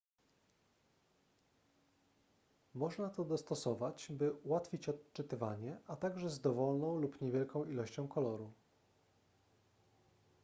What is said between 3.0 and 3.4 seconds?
to